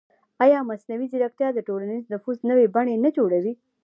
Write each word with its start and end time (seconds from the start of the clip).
ایا 0.43 0.59
مصنوعي 0.69 1.07
ځیرکتیا 1.11 1.49
د 1.53 1.59
ټولنیز 1.67 2.03
نفوذ 2.13 2.37
نوې 2.49 2.65
بڼې 2.75 2.95
نه 3.03 3.09
جوړوي؟ 3.17 3.53